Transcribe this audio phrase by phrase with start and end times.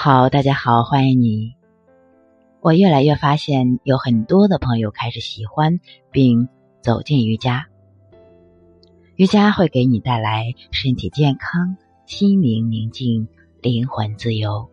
[0.00, 1.56] 好，大家好，欢迎你。
[2.60, 5.80] 我越来越发现，有很多的朋友开始喜欢
[6.12, 6.48] 并
[6.80, 7.66] 走进瑜伽。
[9.16, 11.76] 瑜伽会给你带来身体健康、
[12.06, 13.26] 心灵宁静、
[13.60, 14.70] 灵魂自由。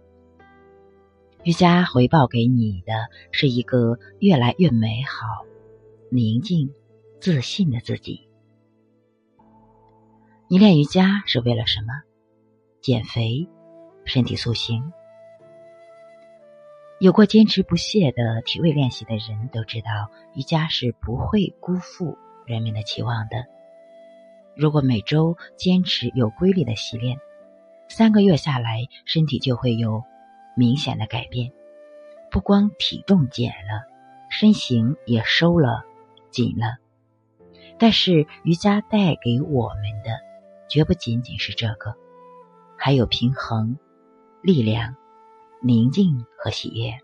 [1.44, 5.44] 瑜伽回报给你的是一个越来越美好、
[6.12, 6.72] 宁静、
[7.20, 8.30] 自信的自己。
[10.48, 11.88] 你练瑜伽是为了什么？
[12.80, 13.50] 减肥、
[14.06, 14.84] 身体塑形。
[16.98, 23.46] 有过坚持不懈的体位练习的人都知道，瑜伽是不会辜负人们的期望的。
[24.56, 27.20] 如果每周坚持有规律的习练，
[27.90, 30.04] 三个月下来，身体就会有
[30.56, 31.52] 明显的改变。
[32.32, 33.84] 不光体重减了，
[34.30, 35.84] 身形也收了
[36.32, 36.78] 紧了。
[37.78, 40.22] 但是瑜伽带给我们的，
[40.70, 41.94] 绝不仅仅是这个，
[42.78, 43.78] 还有平衡、
[44.42, 44.96] 力量。
[45.62, 47.00] 宁静和喜悦，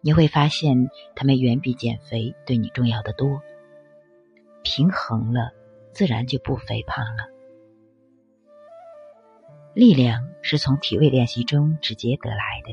[0.00, 3.40] 你会发现它们远比减肥对你重要的多。
[4.62, 5.50] 平衡了，
[5.92, 7.24] 自然就不肥胖了。
[9.74, 12.72] 力量是从体位练习中直接得来的，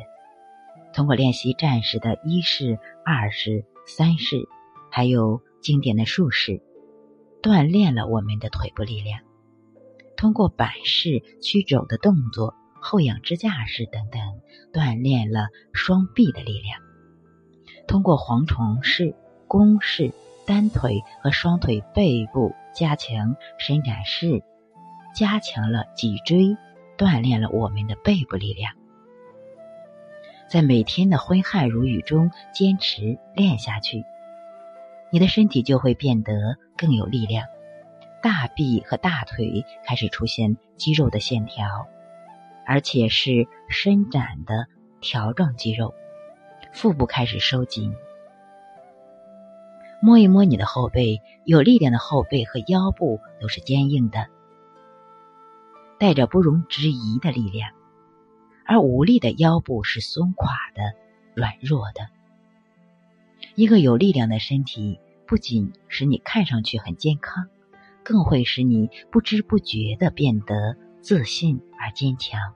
[0.93, 4.47] 通过练习战士的一式、二式、三式，
[4.91, 6.61] 还有经典的术式，
[7.41, 9.19] 锻炼了我们的腿部力量。
[10.15, 12.53] 通过板式、曲肘的动作。
[12.81, 14.41] 后仰支架式等等，
[14.73, 16.81] 锻炼了双臂的力量。
[17.87, 19.15] 通过蝗虫式、
[19.47, 20.11] 弓式、
[20.45, 24.43] 单腿和双腿背部加强伸展式，
[25.15, 26.57] 加强了脊椎，
[26.97, 28.73] 锻炼了我们的背部力量。
[30.49, 34.03] 在每天的挥汗如雨中坚持练下去，
[35.11, 37.45] 你的身体就会变得更有力量。
[38.21, 41.87] 大臂和大腿开始出现肌肉的线条。
[42.65, 44.67] 而且是伸展的
[44.99, 45.93] 条状肌肉，
[46.73, 47.93] 腹部开始收紧。
[50.01, 54.27] 摸一摸你的后背，有力量的后背和腰部都是坚硬的，
[55.99, 57.69] 带着不容置疑的力量；
[58.65, 60.81] 而无力的腰部是松垮的、
[61.35, 62.07] 软弱的。
[63.53, 67.47] 一个有力量的身体，不仅使你看上去很健康，
[68.03, 72.53] 更会使你不知不觉的变得自信而坚强。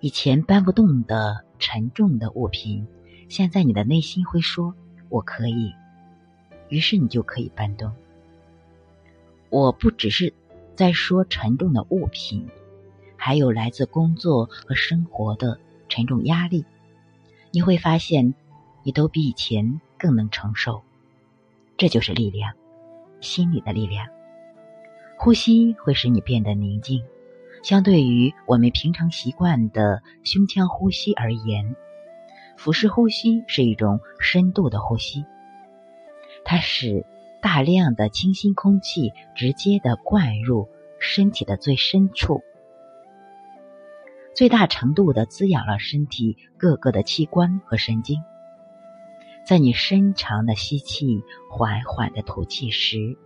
[0.00, 2.86] 以前搬不动的沉重的物品，
[3.28, 4.74] 现在你的内心会说
[5.10, 5.74] ：“我可以。”
[6.70, 7.92] 于是你就可以搬动。
[9.50, 10.32] 我不只是
[10.74, 12.48] 在说沉重的物品，
[13.16, 16.64] 还有来自工作和生活的沉重压力。
[17.50, 18.32] 你会发现，
[18.84, 20.80] 你都比以前更能承受。
[21.76, 22.54] 这就是力量，
[23.20, 24.06] 心理的力量。
[25.18, 27.02] 呼吸会使你变得宁静。
[27.62, 31.76] 相对于我们平常习惯的胸腔呼吸而言，
[32.56, 35.24] 腹式呼吸是一种深度的呼吸。
[36.44, 37.04] 它使
[37.42, 42.42] 大量的清新空气直接的灌入身体的最深处，
[44.34, 48.22] 最大程度的滋养了身体各个的器官和神经。
[49.46, 53.18] 在你深长的吸气、缓缓的吐气时，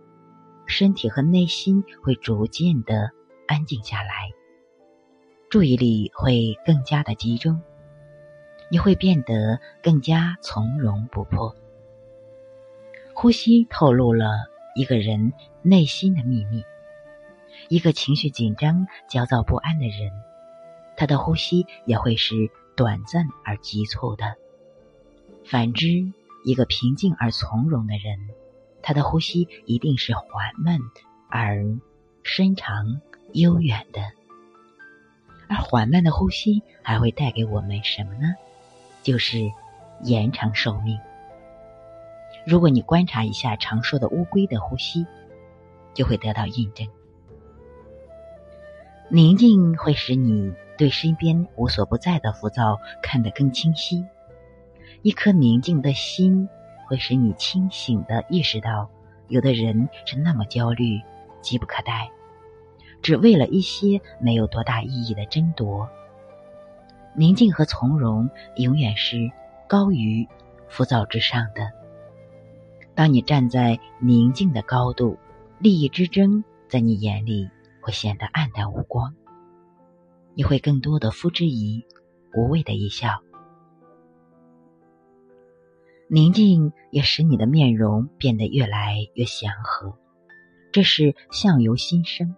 [0.65, 3.11] 身体和内心会逐渐的。
[3.47, 4.31] 安静下来，
[5.49, 7.61] 注意力会更加的集中，
[8.69, 11.55] 你会变得更加从容不迫。
[13.13, 14.27] 呼吸透露了
[14.75, 16.63] 一个人内心的秘密。
[17.69, 20.11] 一个情绪紧张、焦躁不安的人，
[20.97, 22.35] 他的呼吸也会是
[22.75, 24.25] 短暂而急促的；
[25.45, 25.87] 反之，
[26.43, 28.19] 一个平静而从容的人，
[28.81, 30.77] 他的呼吸一定是缓慢
[31.29, 31.63] 而
[32.23, 32.99] 深长。
[33.35, 34.01] 悠远的，
[35.49, 38.33] 而缓慢的呼吸还会带给我们什么呢？
[39.03, 39.51] 就是
[40.03, 40.97] 延长寿命。
[42.45, 45.05] 如果你观察一下常说的乌龟的呼吸，
[45.93, 46.87] 就会得到印证。
[49.09, 54.05] 宁静会使你对身边无所不在的浮躁看得更清晰。
[55.01, 56.47] 一颗宁静的心
[56.87, 58.89] 会使你清醒的意识到，
[59.27, 61.01] 有的人是那么焦虑，
[61.41, 62.09] 急不可待。
[63.05, 65.87] 只为了一些没有多大意义的争夺，
[67.13, 69.29] 宁静和从容永远是
[69.67, 70.27] 高于
[70.67, 71.69] 浮躁之上的。
[72.95, 75.19] 当你站在宁静的高度，
[75.59, 77.47] 利益之争在你眼里
[77.79, 79.13] 会显得黯淡无光，
[80.33, 81.85] 你会更多的付之以
[82.33, 83.19] 无谓的一笑。
[86.07, 89.95] 宁静也使你的面容变得越来越祥和，
[90.71, 92.35] 这是相由心生。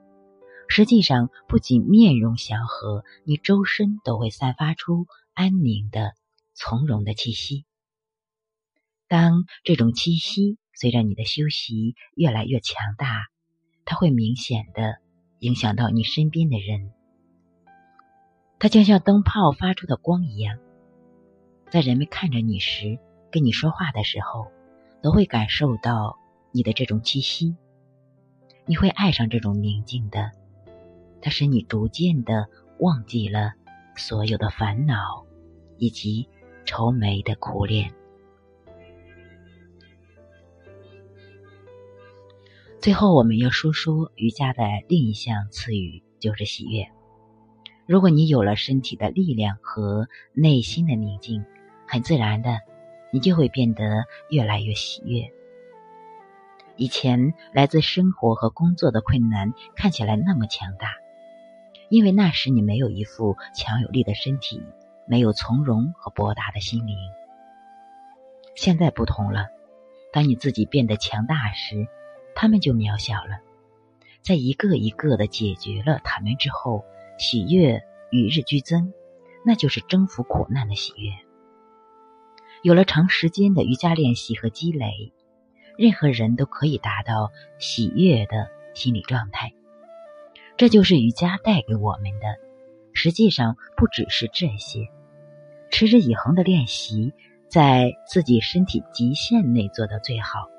[0.68, 6.14] 实际上不仅面容祥和，你周身都会散发出安宁的、
[6.54, 7.66] 从容的气息。
[9.08, 13.28] 当这种气息随着你的修习越来越强大，
[13.86, 14.98] 它会明显的
[15.40, 16.92] 影响到你身边的人。
[18.60, 20.60] 它就像灯泡发出的光一样，
[21.72, 23.00] 在人们看着你时，
[23.32, 24.52] 跟你说话的时候，
[25.02, 26.18] 都会感受到
[26.52, 27.56] 你的这种气息。
[28.66, 30.32] 你会爱上这种宁静的，
[31.22, 32.48] 它使你逐渐的
[32.80, 33.54] 忘记了
[33.96, 35.26] 所有的烦恼
[35.78, 36.28] 以及
[36.66, 37.94] 愁眉的苦脸。
[42.80, 46.88] 最后，我们要说说瑜伽的另一项赐予，就是喜悦。
[47.86, 51.44] 如果你有了身体的力量和内心的宁静，
[51.88, 52.60] 很自然的，
[53.12, 55.34] 你就会变得越来越喜悦。
[56.76, 60.94] 以前来自生活和工作的困难看起来那么强大，
[61.90, 64.62] 因为那时你没有一副强有力的身体，
[65.08, 66.98] 没有从容和博大的心灵。
[68.56, 69.48] 现在不同了，
[70.12, 71.88] 当你自己变得强大时。
[72.40, 73.40] 他们就渺小了，
[74.22, 76.86] 在一个一个的解决了他们之后，
[77.18, 77.82] 喜悦
[78.12, 78.94] 与日俱增，
[79.44, 81.12] 那就是征服苦难的喜悦。
[82.62, 85.12] 有了长时间的瑜伽练习和积累，
[85.80, 89.52] 任何人都可以达到喜悦的心理状态。
[90.58, 92.26] 这就是瑜伽带给我们的。
[92.94, 94.90] 实际上不只是这些，
[95.70, 97.14] 持之以恒的练习，
[97.48, 100.50] 在自己身体极限内做到最好。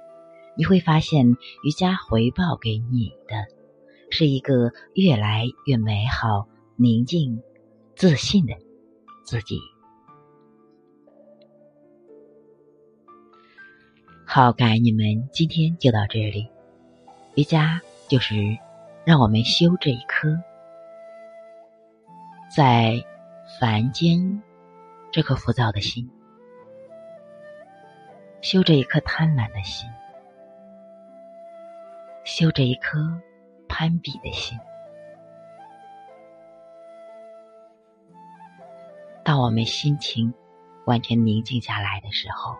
[0.56, 3.47] 你会发现，瑜伽回报给你的
[4.11, 7.43] 是一个越来越美好、宁静、
[7.97, 8.55] 自信的
[9.25, 9.59] 自己。
[14.25, 16.47] 好，感恩你们，今天就到这里。
[17.35, 18.37] 瑜伽就是
[19.08, 20.38] 让我们修这一颗
[22.55, 23.02] 在
[23.58, 24.43] 凡间
[25.10, 26.06] 这颗浮躁的心，
[28.43, 29.88] 修这一颗贪婪的心。
[32.25, 33.19] 修着一颗
[33.66, 34.58] 攀比的心。
[39.25, 40.34] 当我们心情
[40.84, 42.55] 完全宁静下来的时候，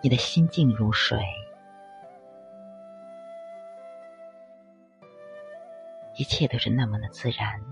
[0.00, 1.18] 你的心静如水，
[6.16, 7.62] 一切都是那么的自然、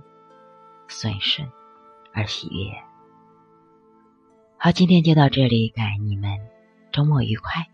[0.89, 1.51] 顺顺
[2.13, 2.73] 而喜悦。
[4.57, 6.31] 好，今天就到这里，感恩你们，
[6.93, 7.67] 周末愉快。